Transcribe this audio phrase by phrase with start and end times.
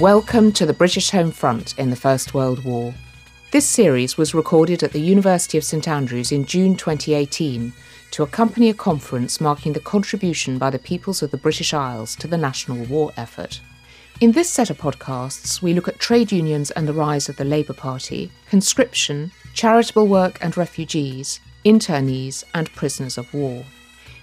[0.00, 2.94] Welcome to the British Home Front in the First World War.
[3.50, 7.70] This series was recorded at the University of St Andrews in June 2018
[8.12, 12.26] to accompany a conference marking the contribution by the peoples of the British Isles to
[12.26, 13.60] the national war effort.
[14.22, 17.44] In this set of podcasts, we look at trade unions and the rise of the
[17.44, 23.66] Labour Party, conscription, charitable work and refugees, internees, and prisoners of war.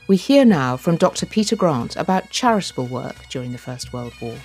[0.08, 1.28] We hear now from Dr.
[1.28, 4.38] Peter Grant about charitable work during the First World War.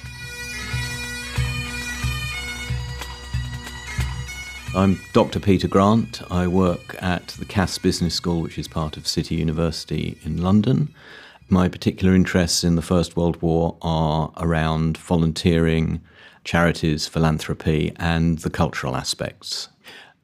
[4.74, 5.38] I'm Dr.
[5.38, 6.22] Peter Grant.
[6.32, 10.88] I work at the Cass Business School, which is part of City University in London.
[11.50, 16.00] My particular interests in the First World War are around volunteering,
[16.44, 19.68] charities, philanthropy, and the cultural aspects.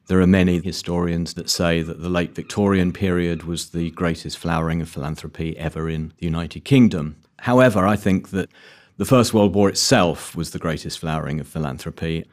[0.07, 4.81] There are many historians that say that the late Victorian period was the greatest flowering
[4.81, 7.17] of philanthropy ever in the United Kingdom.
[7.37, 8.49] However, I think that
[8.97, 12.25] the First World War itself was the greatest flowering of philanthropy.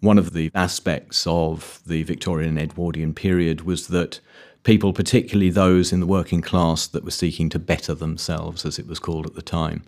[0.00, 4.20] One of the aspects of the Victorian and Edwardian period was that
[4.62, 8.86] people, particularly those in the working class that were seeking to better themselves, as it
[8.86, 9.82] was called at the time,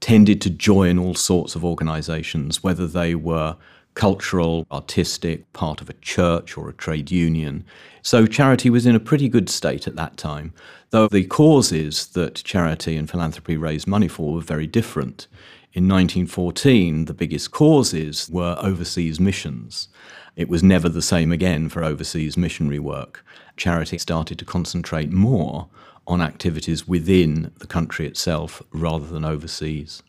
[0.00, 3.56] tended to join all sorts of organisations, whether they were
[3.94, 7.64] cultural, artistic, part of a church or a trade union.
[8.02, 10.52] So charity was in a pretty good state at that time,
[10.90, 15.28] though the causes that charity and philanthropy raised money for were very different.
[15.74, 19.88] In 1914, the biggest causes were overseas missions.
[20.36, 23.24] It was never the same again for overseas missionary work.
[23.56, 25.68] Charity started to concentrate more
[26.06, 30.00] on activities within the country itself rather than overseas.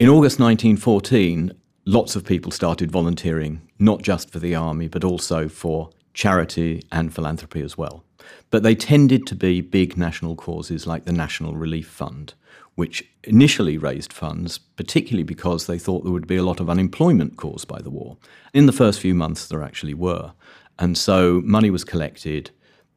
[0.00, 1.52] In August 1914,
[1.84, 7.14] lots of people started volunteering, not just for the army, but also for charity and
[7.14, 8.02] philanthropy as well.
[8.50, 12.34] But they tended to be big national causes like the National Relief Fund,
[12.74, 17.36] which initially raised funds, particularly because they thought there would be a lot of unemployment
[17.36, 18.16] caused by the war.
[18.54, 20.32] In the first few months, there actually were.
[20.78, 22.50] And so money was collected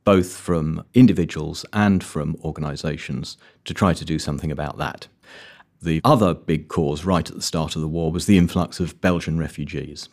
[0.04, 5.08] both from individuals and from organisations to try to do something about that.
[5.82, 9.02] The other big cause right at the start of the war was the influx of
[9.02, 10.10] Belgian refugees.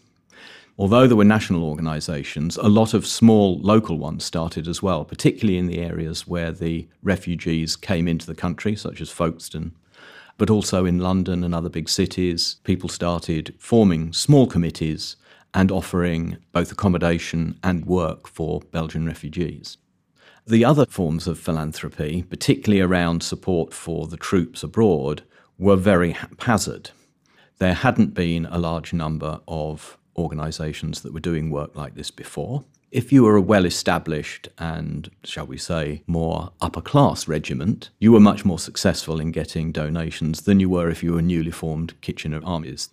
[0.80, 5.58] Although there were national organisations, a lot of small local ones started as well, particularly
[5.58, 9.72] in the areas where the refugees came into the country, such as Folkestone.
[10.36, 15.16] But also in London and other big cities, people started forming small committees
[15.52, 19.78] and offering both accommodation and work for Belgian refugees.
[20.46, 25.22] The other forms of philanthropy, particularly around support for the troops abroad,
[25.58, 26.90] were very haphazard.
[27.58, 32.64] There hadn't been a large number of organisations that were doing work like this before.
[32.90, 38.12] If you were a well established and, shall we say, more upper class regiment, you
[38.12, 42.00] were much more successful in getting donations than you were if you were newly formed
[42.00, 42.90] Kitchener armies.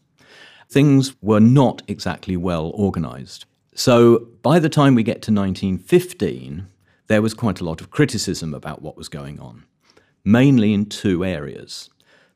[0.69, 3.45] Things were not exactly well organised.
[3.73, 6.67] So by the time we get to 1915,
[7.07, 9.65] there was quite a lot of criticism about what was going on,
[10.23, 11.89] mainly in two areas.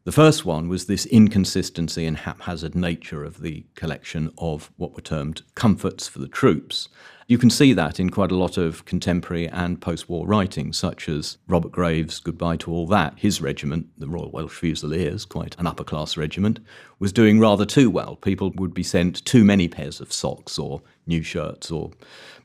[0.09, 5.03] The first one was this inconsistency and haphazard nature of the collection of what were
[5.03, 6.90] termed comforts for the troops.
[7.28, 11.08] You can see that in quite a lot of contemporary and post war writing, such
[11.08, 13.19] as Robert Graves' Goodbye to All That.
[13.19, 16.59] His regiment, the Royal Welsh Fusiliers, quite an upper class regiment,
[16.98, 18.16] was doing rather too well.
[18.16, 21.92] People would be sent too many pairs of socks or new shirts or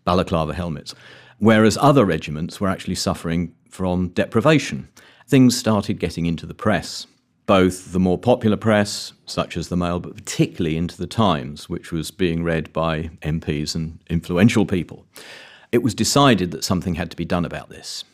[0.04, 0.94] balaclava helmets,
[1.38, 4.90] whereas other regiments were actually suffering from deprivation.
[5.26, 7.06] Things started getting into the press
[7.46, 11.92] both the more popular press, such as the Mail, but particularly into the Times, which
[11.92, 15.04] was being read by MPs and influential people,
[15.70, 18.04] it was decided that something had to be done about this.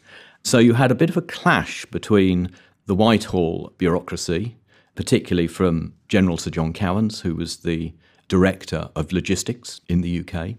[0.43, 2.51] So you had a bit of a clash between
[2.87, 4.57] the Whitehall bureaucracy,
[4.95, 7.95] particularly from General Sir John Cowans, who was the
[8.29, 10.57] director of logistics in the UK,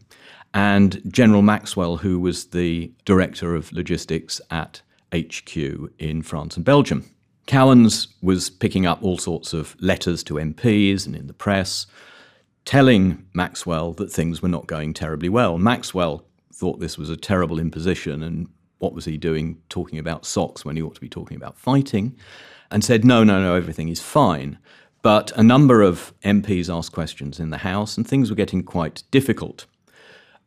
[0.53, 4.81] and General Maxwell, who was the director of logistics at
[5.13, 5.57] HQ
[5.97, 7.05] in France and Belgium.
[7.47, 11.87] Cowans was picking up all sorts of letters to MPs and in the press,
[12.65, 15.57] telling Maxwell that things were not going terribly well.
[15.57, 18.47] Maxwell thought this was a terrible imposition, and
[18.79, 22.15] what was he doing talking about socks when he ought to be talking about fighting?
[22.69, 24.57] And said, no, no, no, everything is fine.
[25.01, 29.03] But a number of MPs asked questions in the House, and things were getting quite
[29.11, 29.65] difficult.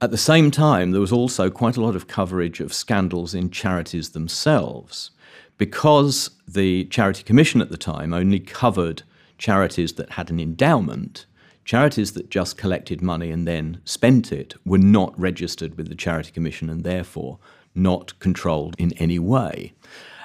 [0.00, 3.50] At the same time, there was also quite a lot of coverage of scandals in
[3.50, 5.10] charities themselves
[5.58, 9.02] because the Charity Commission at the time only covered
[9.38, 11.26] charities that had an endowment,
[11.64, 16.30] charities that just collected money and then spent it were not registered with the Charity
[16.30, 17.38] Commission and therefore
[17.74, 19.72] not controlled in any way.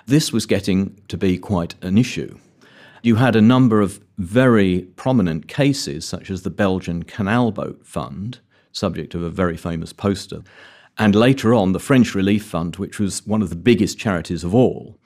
[0.05, 2.37] This was getting to be quite an issue.
[3.01, 8.39] You had a number of very prominent cases, such as the Belgian Canal Boat Fund,
[8.71, 10.41] subject of a very famous poster,
[10.97, 14.53] and later on the French Relief Fund, which was one of the biggest charities of
[14.53, 14.98] all,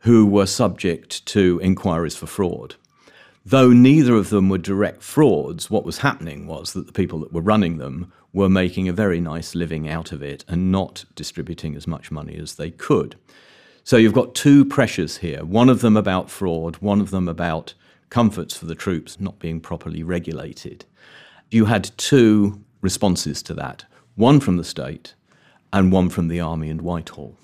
[0.00, 2.76] who were subject to inquiries for fraud.
[3.44, 7.32] Though neither of them were direct frauds, what was happening was that the people that
[7.32, 11.74] were running them were making a very nice living out of it and not distributing
[11.74, 13.16] as much money as they could.
[13.82, 17.74] So you've got two pressures here one of them about fraud, one of them about
[18.10, 20.84] comforts for the troops not being properly regulated.
[21.50, 23.84] You had two responses to that
[24.16, 25.14] one from the state
[25.72, 27.36] and one from the army and Whitehall.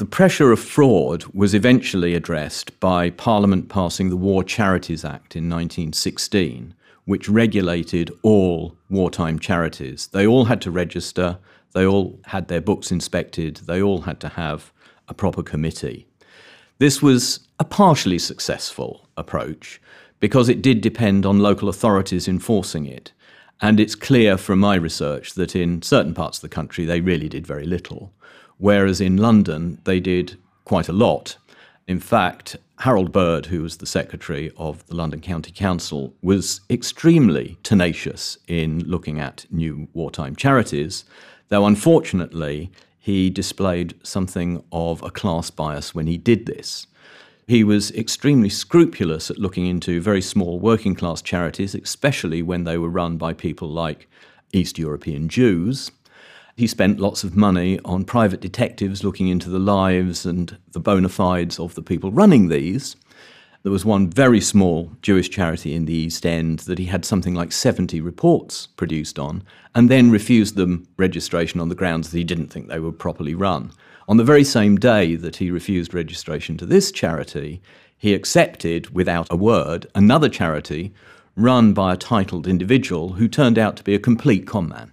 [0.00, 5.50] The pressure of fraud was eventually addressed by Parliament passing the War Charities Act in
[5.50, 6.72] 1916,
[7.04, 10.06] which regulated all wartime charities.
[10.06, 11.36] They all had to register,
[11.74, 14.72] they all had their books inspected, they all had to have
[15.06, 16.06] a proper committee.
[16.78, 19.82] This was a partially successful approach
[20.18, 23.12] because it did depend on local authorities enforcing it.
[23.60, 27.28] And it's clear from my research that in certain parts of the country they really
[27.28, 28.14] did very little,
[28.60, 31.36] whereas in London they did quite a lot.
[31.88, 37.58] In fact, Harold Bird, who was the secretary of the London County Council, was extremely
[37.62, 41.04] tenacious in looking at new wartime charities,
[41.48, 46.86] though unfortunately he displayed something of a class bias when he did this.
[47.46, 52.78] He was extremely scrupulous at looking into very small working class charities, especially when they
[52.78, 54.08] were run by people like
[54.52, 55.90] East European Jews.
[56.56, 61.08] He spent lots of money on private detectives looking into the lives and the bona
[61.08, 62.96] fides of the people running these.
[63.62, 67.34] There was one very small Jewish charity in the East End that he had something
[67.34, 69.42] like 70 reports produced on,
[69.74, 73.34] and then refused them registration on the grounds that he didn't think they were properly
[73.34, 73.70] run.
[74.08, 77.60] On the very same day that he refused registration to this charity,
[77.98, 80.94] he accepted, without a word, another charity
[81.36, 84.92] run by a titled individual who turned out to be a complete conman.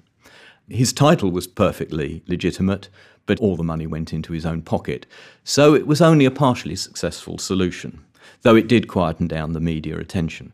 [0.70, 2.90] His title was perfectly legitimate,
[3.26, 5.06] but all the money went into his own pocket.
[5.44, 8.04] So it was only a partially successful solution,
[8.42, 10.54] though it did quieten down the media attention.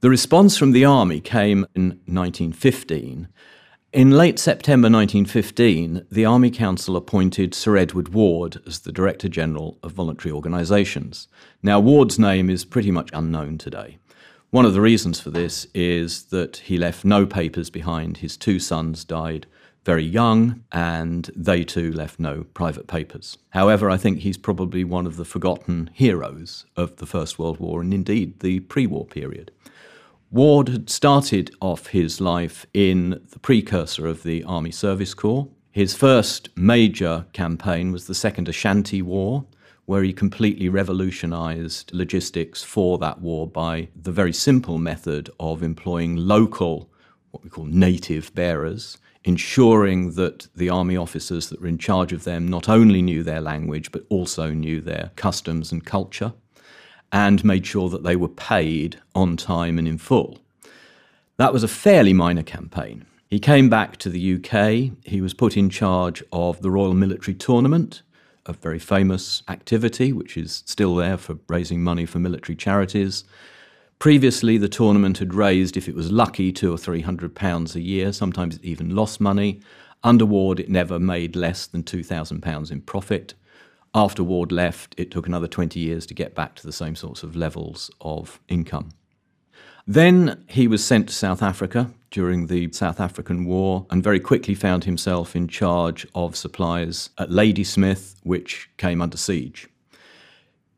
[0.00, 3.28] The response from the army came in 1915
[3.96, 9.78] in late September 1915, the Army Council appointed Sir Edward Ward as the Director General
[9.82, 11.28] of Voluntary Organisations.
[11.62, 13.96] Now, Ward's name is pretty much unknown today.
[14.56, 18.16] One of the reasons for this is that he left no papers behind.
[18.16, 19.46] His two sons died
[19.84, 23.36] very young, and they too left no private papers.
[23.50, 27.82] However, I think he's probably one of the forgotten heroes of the First World War
[27.82, 29.50] and indeed the pre war period.
[30.30, 35.48] Ward had started off his life in the precursor of the Army Service Corps.
[35.70, 39.44] His first major campaign was the Second Ashanti War,
[39.86, 46.16] where he completely revolutionized logistics for that war by the very simple method of employing
[46.16, 46.90] local,
[47.30, 52.24] what we call native bearers, ensuring that the army officers that were in charge of
[52.24, 56.32] them not only knew their language but also knew their customs and culture
[57.12, 60.38] and made sure that they were paid on time and in full.
[61.36, 63.06] That was a fairly minor campaign.
[63.28, 64.96] He came back to the UK.
[65.04, 68.02] He was put in charge of the Royal Military Tournament,
[68.46, 73.24] a very famous activity which is still there for raising money for military charities.
[73.98, 77.80] Previously, the tournament had raised, if it was lucky, two or three hundred pounds a
[77.80, 78.12] year.
[78.12, 79.60] Sometimes it even lost money.
[80.04, 83.34] Under Ward, it never made less than two thousand pounds in profit.
[83.94, 87.22] After Ward left, it took another 20 years to get back to the same sorts
[87.22, 88.90] of levels of income.
[89.86, 94.54] Then he was sent to South Africa during the South African War and very quickly
[94.54, 99.68] found himself in charge of supplies at Ladysmith, which came under siege.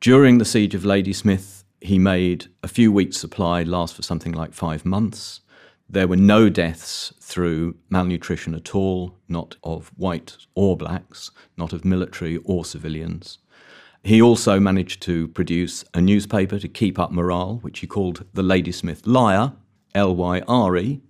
[0.01, 4.53] During the siege of Ladysmith, he made a few weeks' supply last for something like
[4.53, 5.43] five months.
[5.89, 11.85] There were no deaths through malnutrition at all, not of white or blacks, not of
[11.85, 13.39] military or civilians.
[14.03, 18.43] He also managed to produce a newspaper to keep up morale, which he called the
[18.43, 19.53] Ladysmith Lyre,
[19.95, 21.01] L Y R E.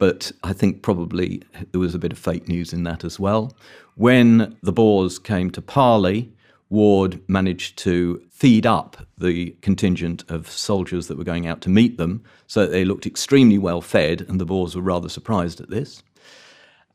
[0.00, 1.42] But I think probably
[1.72, 3.54] there was a bit of fake news in that as well.
[3.96, 6.32] When the Boers came to parley,
[6.70, 11.98] Ward managed to feed up the contingent of soldiers that were going out to meet
[11.98, 15.68] them so that they looked extremely well fed, and the Boers were rather surprised at
[15.68, 16.02] this.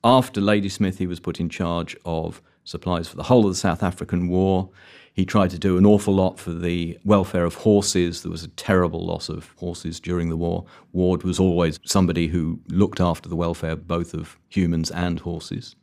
[0.03, 3.83] After Ladysmith, he was put in charge of supplies for the whole of the South
[3.83, 4.71] African War.
[5.15, 8.21] He tried to do an awful lot for the welfare of horses.
[8.21, 10.65] There was a terrible loss of horses during the war.
[10.91, 15.77] Ward was always somebody who looked after the welfare both of humans and horses.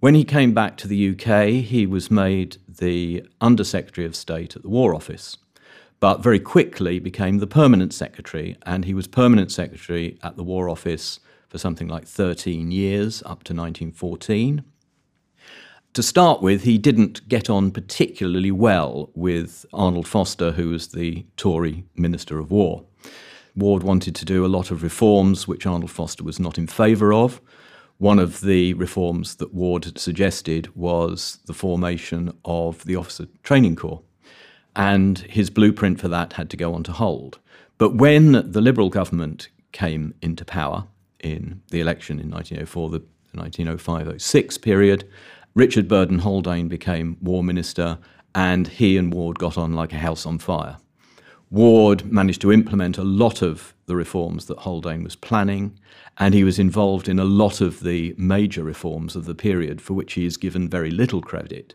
[0.00, 4.56] When he came back to the UK, he was made the Under Secretary of State
[4.56, 5.36] at the War Office.
[6.00, 10.68] but very quickly became the permanent secretary, and he was permanent secretary at the War
[10.68, 14.62] Office for something like 13 years, up to 1914.
[15.98, 21.86] To start with, he didn't get on particularly well with Arnold-Forster, who was the Tory
[21.96, 22.84] Minister of War.
[23.56, 27.40] Ward wanted to do a lot of reforms which Arnold-Forster was not in favour of.
[27.96, 33.74] One of the reforms that Ward had suggested was the formation of the Officer Training
[33.74, 34.02] Corps,
[34.76, 37.40] and his blueprint for that had to go on to hold.
[37.76, 40.86] But when the Liberal government came into power
[41.18, 43.02] in the election in 1904, the
[43.32, 45.08] 1905 06 period,
[45.58, 47.98] Richard Burdon Haldane became War Minister,
[48.32, 50.76] and he and Ward got on like a house on fire.
[51.50, 55.76] Ward managed to implement a lot of the reforms that Haldane was planning,
[56.18, 59.94] and he was involved in a lot of the major reforms of the period for
[59.94, 61.74] which he is given very little credit.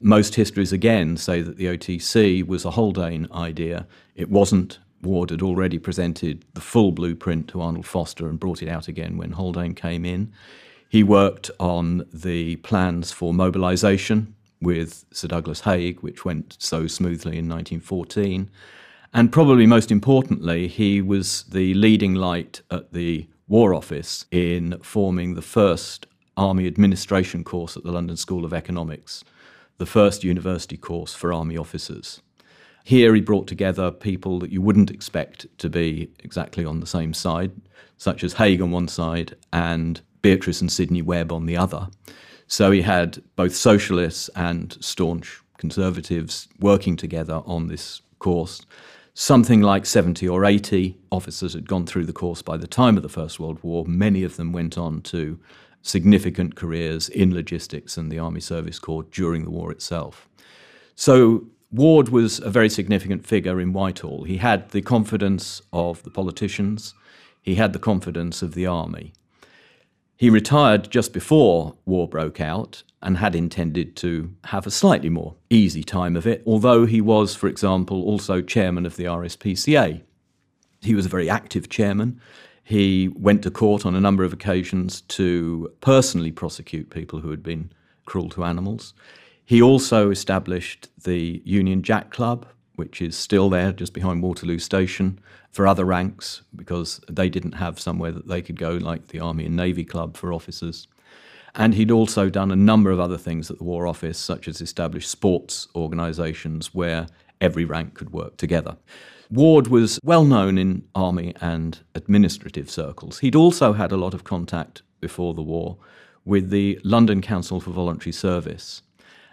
[0.00, 3.86] Most histories again say that the OTC was a Haldane idea.
[4.16, 4.80] It wasn't.
[5.02, 9.30] Ward had already presented the full blueprint to Arnold-Forster and brought it out again when
[9.30, 10.32] Haldane came in.
[10.90, 17.38] He worked on the plans for mobilisation with Sir Douglas Haig, which went so smoothly
[17.38, 18.50] in 1914.
[19.14, 25.34] And probably most importantly, he was the leading light at the War Office in forming
[25.34, 26.06] the first
[26.36, 29.22] Army administration course at the London School of Economics,
[29.78, 32.20] the first university course for Army officers.
[32.82, 37.14] Here he brought together people that you wouldn't expect to be exactly on the same
[37.14, 37.52] side,
[37.96, 41.88] such as Haig on one side and Beatrice and Sidney Webb on the other.
[42.46, 48.62] So he had both socialists and staunch conservatives working together on this course.
[49.14, 53.02] Something like 70 or 80 officers had gone through the course by the time of
[53.02, 53.84] the First World War.
[53.86, 55.38] Many of them went on to
[55.82, 60.28] significant careers in logistics and the Army Service Corps during the war itself.
[60.94, 64.24] So Ward was a very significant figure in Whitehall.
[64.24, 66.94] He had the confidence of the politicians,
[67.42, 69.12] he had the confidence of the army.
[70.20, 75.36] He retired just before war broke out and had intended to have a slightly more
[75.48, 80.02] easy time of it, although he was, for example, also chairman of the RSPCA.
[80.82, 82.20] He was a very active chairman.
[82.62, 87.42] He went to court on a number of occasions to personally prosecute people who had
[87.42, 87.72] been
[88.04, 88.92] cruel to animals.
[89.46, 92.44] He also established the Union Jack Club,
[92.80, 95.20] which is still there just behind Waterloo Station,
[95.50, 99.44] for other ranks because they didn't have somewhere that they could go, like the Army
[99.44, 100.88] and Navy Club for officers.
[101.54, 104.62] And he'd also done a number of other things at the War Office, such as
[104.62, 107.06] establish sports organisations where
[107.38, 108.78] every rank could work together.
[109.30, 113.18] Ward was well known in army and administrative circles.
[113.18, 115.76] He'd also had a lot of contact before the war
[116.24, 118.82] with the London Council for Voluntary Service.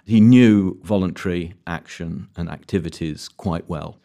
[0.08, 3.98] He knew voluntary action and activities quite well.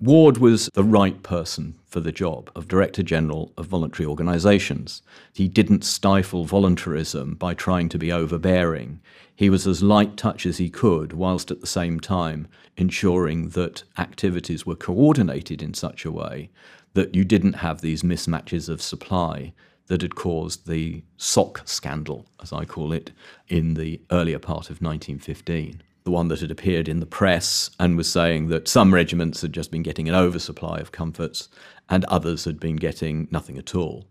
[0.00, 5.02] Ward was the right person for the job of Director General of Voluntary Organisations.
[5.32, 9.00] He didn't stifle voluntarism by trying to be overbearing.
[9.36, 13.84] He was as light touch as he could, whilst at the same time ensuring that
[13.98, 16.50] activities were coordinated in such a way
[16.94, 19.52] that you didn't have these mismatches of supply
[19.86, 23.12] that had caused the sock scandal, as I call it,
[23.48, 27.96] in the earlier part of 1915 the one that had appeared in the press and
[27.96, 31.48] was saying that some regiments had just been getting an oversupply of comforts
[31.88, 34.06] and others had been getting nothing at all.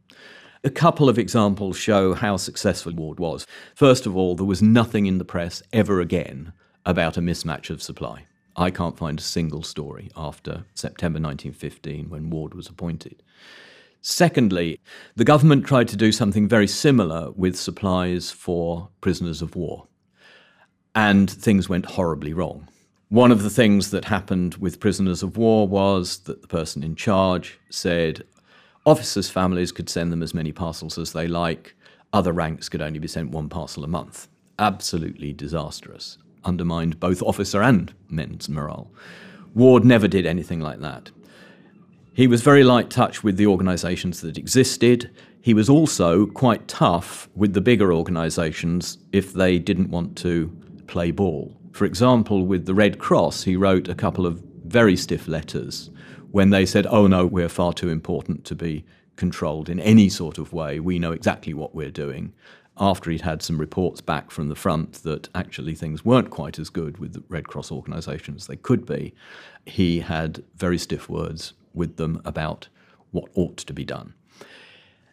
[0.65, 3.47] A couple of examples show how successful Ward was.
[3.75, 6.51] First of all, there was nothing in the press ever again
[6.85, 8.25] about a mismatch of supply.
[8.57, 13.23] I can't find a single story after September 1915 when Ward was appointed.
[14.07, 14.79] Secondly,
[15.15, 19.87] the government tried to do something very similar with supplies for prisoners of war
[20.93, 22.67] and things went horribly wrong.
[23.09, 26.95] One of the things that happened with prisoners of war was that the person in
[26.95, 28.23] charge said
[28.85, 31.75] officers' families could send them as many parcels as they like,
[32.13, 34.27] other ranks could only be sent one parcel a month.
[34.59, 36.19] Absolutely disastrous.
[36.43, 38.91] Undermined both officer and men's morale.
[39.55, 41.09] Ward never did anything like that.
[42.15, 45.11] He was very light touch with the organisations that existed.
[45.41, 50.49] He was also quite tough with the bigger organisations if they didn't want to
[50.87, 51.59] play ball.
[51.73, 55.89] For example, with the Red Cross, he wrote a couple of very stiff letters
[56.31, 58.85] when they said, oh no, we're far too important to be
[59.17, 60.79] controlled in any sort of way.
[60.79, 62.31] We know exactly what we're doing.
[62.77, 66.69] After he'd had some reports back from the front that actually things weren't quite as
[66.69, 69.13] good with the Red Cross organisation as they could be,
[69.65, 72.67] he had very stiff words with them about
[73.11, 74.13] what ought to be done.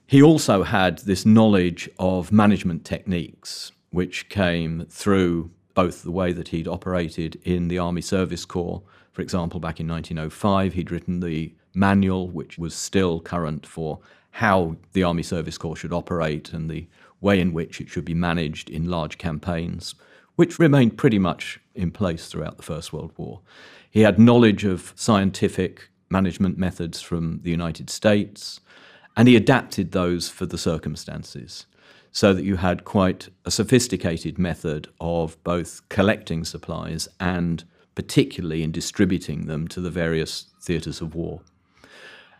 [0.06, 6.48] He also had this knowledge of management techniques, which came through both the way that
[6.48, 11.54] he'd operated in the Army Service Corps For example, back in 1905, he'd written the
[11.74, 14.00] manual, which was still current for
[14.32, 16.88] how the Army Service Corps should operate and the
[17.20, 19.94] way in which it should be managed in large campaigns,
[20.36, 23.40] which remained pretty much in place throughout the First World War.
[23.90, 28.60] He had knowledge of scientific management methods from the United States,
[29.16, 31.66] and he adapted those for the circumstances
[32.12, 37.64] so that you had quite a sophisticated method of both collecting supplies and
[37.94, 41.40] particularly in distributing them to the various theatres of war.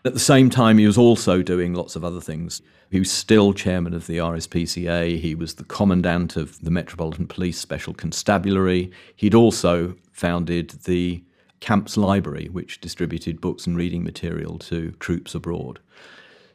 [0.05, 2.61] At the same time, he was also doing lots of other things.
[2.91, 5.19] He was still chairman of the RSPCA.
[5.21, 8.91] He was the commandant of the Metropolitan Police Special Constabulary.
[9.15, 11.23] He'd also founded the
[11.63, 15.79] Camps Library, which distributed books and reading material to troops abroad.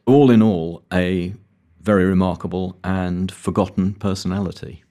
[0.06, 1.34] All in all, a
[1.82, 4.84] very remarkable and forgotten personality.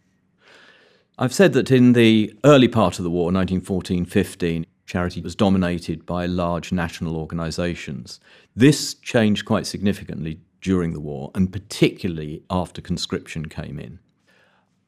[1.19, 6.07] I've said that in the early part of the war, 1914 15, charity was dominated
[6.07, 8.19] by large national organisations.
[8.55, 13.99] This changed quite significantly during the war, and particularly after conscription came in.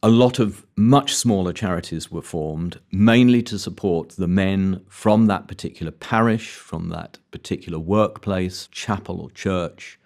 [0.01, 5.49] A lot of much smaller charities were formed, mainly to support the men from that
[5.49, 9.99] particular parish, from that particular workplace, chapel, or church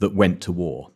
[0.00, 0.90] that went to war.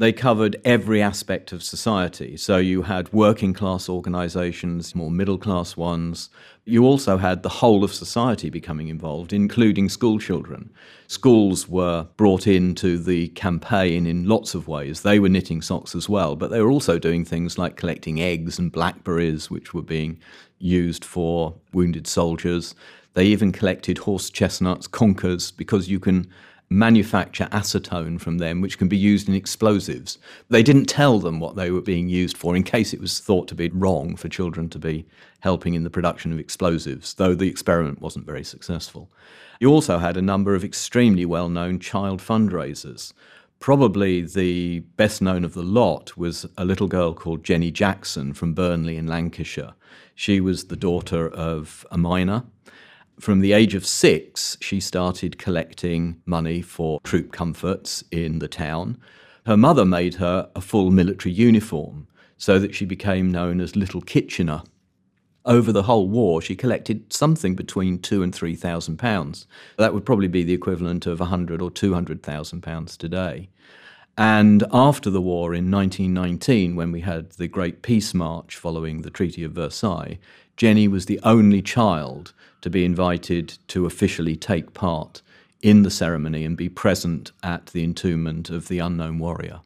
[0.00, 2.36] They covered every aspect of society.
[2.36, 6.30] So you had working class organizations, more middle class ones.
[6.64, 10.70] You also had the whole of society becoming involved, including school children.
[11.08, 15.00] Schools were brought into the campaign in lots of ways.
[15.00, 18.56] They were knitting socks as well, but they were also doing things like collecting eggs
[18.56, 20.20] and blackberries, which were being
[20.60, 22.72] used for wounded soldiers.
[23.14, 26.28] They even collected horse chestnuts, conkers, because you can
[26.70, 30.18] manufacture acetone from them, which can be used in explosives.
[30.48, 33.48] They didn't tell them what they were being used for in case it was thought
[33.48, 35.06] to be wrong for children to be
[35.40, 39.10] helping in the production of explosives, though the experiment wasn't very successful.
[39.60, 43.12] You also had a number of extremely well known child fundraisers.
[43.60, 48.54] Probably the best known of the lot was a little girl called Jenny Jackson from
[48.54, 49.74] Burnley in Lancashire.
[50.14, 52.44] She was the daughter of a miner
[53.20, 58.98] from the age of six, she started collecting money for troop comforts in the town.
[59.46, 64.00] Her mother made her a full military uniform so that she became known as Little
[64.00, 64.62] Kitchener.
[65.44, 69.46] Over the whole war, she collected something between two and three thousand pounds.
[69.78, 73.48] That would probably be the equivalent of a hundred or two hundred thousand pounds today.
[74.18, 79.10] And after the war in 1919, when we had the Great Peace March following the
[79.10, 80.18] Treaty of Versailles,
[80.58, 85.22] Jenny was the only child to be invited to officially take part
[85.62, 89.60] in the ceremony and be present at the entombment of the unknown warrior.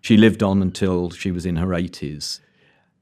[0.00, 2.40] She lived on until she was in her 80s.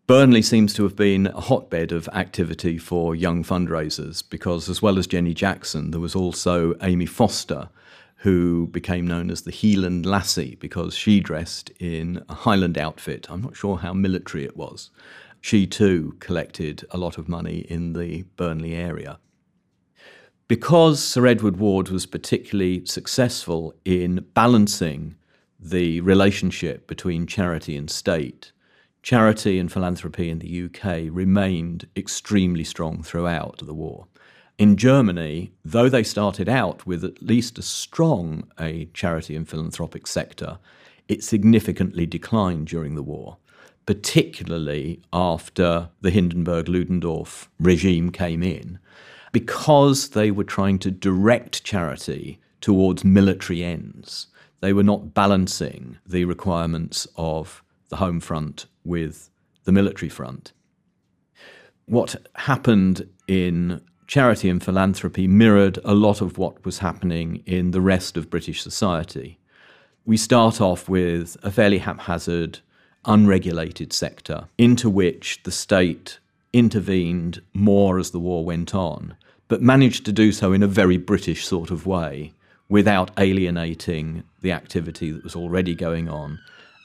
[0.08, 4.98] Burnley seems to have been a hotbed of activity for young fundraisers because, as well
[4.98, 7.68] as Jenny Jackson, there was also Amy Foster,
[8.16, 13.28] who became known as the Heeland Lassie because she dressed in a Highland outfit.
[13.30, 14.90] I'm not sure how military it was
[15.40, 19.18] she too collected a lot of money in the Burnley area.
[20.48, 25.14] Because Sir Edward Ward was particularly successful in balancing
[25.59, 28.53] the relationship between charity and state,
[29.03, 34.07] charity and philanthropy in the UK remained extremely strong throughout the war.
[34.59, 40.07] In Germany, though they started out with at least as strong a charity and philanthropic
[40.07, 40.59] sector,
[41.09, 43.38] it significantly declined during the war
[43.90, 48.79] particularly after the Hindenburg Ludendorff regime came in,
[49.33, 54.29] because they were trying to direct charity towards military ends.
[54.61, 59.29] They were not balancing the requirements of the home front with
[59.64, 60.53] the military front.
[61.87, 67.81] What happened in charity and philanthropy mirrored a lot of what was happening in the
[67.81, 69.40] rest of British society.
[70.05, 72.61] We start off with a fairly haphazard
[73.04, 76.18] unregulated sector into which the state
[76.52, 79.16] intervened more as the war went on,
[79.48, 82.32] but managed to do so in a very British sort of way
[82.68, 86.38] without alienating the activity that was already going on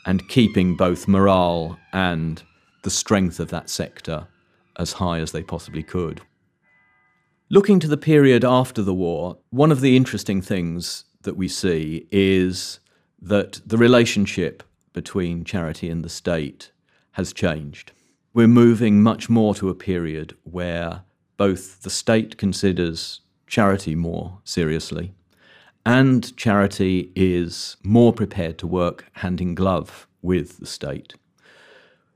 [0.06, 2.44] and keeping both morale and
[2.84, 4.28] the strength of that sector
[4.78, 6.22] as high as they possibly could.
[7.50, 12.08] Looking to the period after the war, one of the interesting things that we see
[12.12, 12.80] is
[13.22, 14.64] that the relationship
[14.96, 16.72] between charity and the state
[17.12, 17.92] has changed.
[18.34, 21.04] We're moving much more to a period where
[21.38, 25.14] both the state considers charity more seriously
[25.86, 31.14] and charity is more prepared to work hand in glove with the state.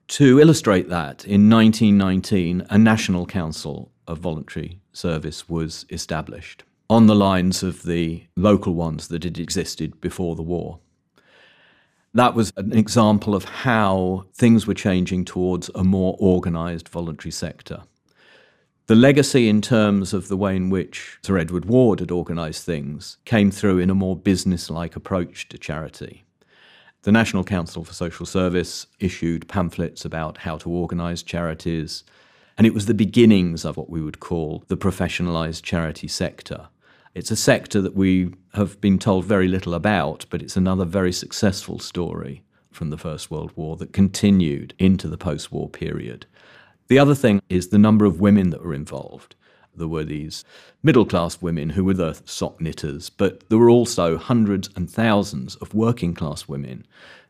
[0.08, 7.16] To illustrate that, in 1919, a national council of voluntary service was established on the
[7.16, 10.80] lines of the local ones that had existed before the war.
[12.14, 17.84] That was an example of how things were changing towards a more organised voluntary sector.
[18.88, 23.18] The legacy in terms of the way in which Sir Edward Ward had organised things
[23.26, 26.24] came through in a more business like approach to charity.
[27.04, 32.04] The National Council for Social Service issued pamphlets about how to organise charities,
[32.58, 36.70] and it was the beginnings of what we would call the professionalised charity sector.
[37.20, 41.12] It's a sector that we have been told very little about, but it's another very
[41.12, 46.28] successful story from the First World War that continued into the post war period.
[46.88, 49.36] The other thing is the number of women that were involved.
[49.76, 50.46] There were these
[50.82, 55.56] middle class women who were the sock knitters, but there were also hundreds and thousands
[55.58, 56.88] of working class women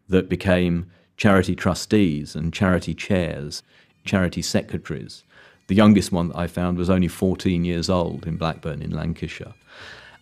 [0.08, 3.64] that became charity trustees and charity chairs,
[4.06, 5.24] charity secretaries.
[5.70, 9.54] The youngest one that I found was only 14 years old in Blackburn in Lancashire.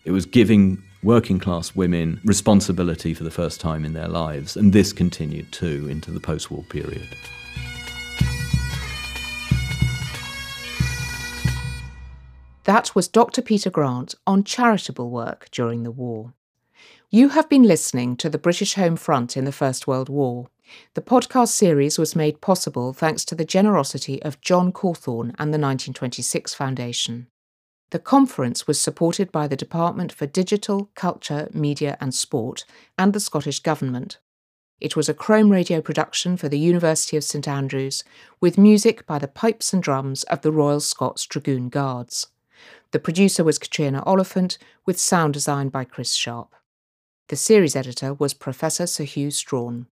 [0.04, 4.74] It was giving working class women responsibility for the first time in their lives, and
[4.74, 7.08] this continued too into the post war period.
[12.64, 13.40] That was Dr.
[13.40, 16.34] Peter Grant on charitable work during the war.
[17.08, 20.48] You have been listening to the British Home Front in the First World War.
[20.94, 25.58] The podcast series was made possible thanks to the generosity of John Cawthorne and the
[25.58, 27.28] 1926 Foundation.
[27.90, 32.66] The conference was supported by the Department for Digital, Culture, Media and Sport
[32.98, 34.18] and the Scottish Government.
[34.80, 38.04] It was a Chrome radio production for the University of St Andrews,
[38.40, 42.28] with music by the pipes and drums of the Royal Scots Dragoon Guards.
[42.92, 46.54] The producer was Katrina Oliphant, with sound design by Chris Sharp.
[47.28, 49.86] The series editor was Professor Sir Hew Strachan.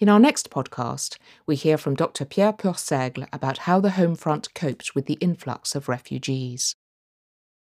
[0.00, 2.24] In our next podcast, we hear from Dr.
[2.24, 6.74] Pierre Purseigle about how the Home Front coped with the influx of refugees.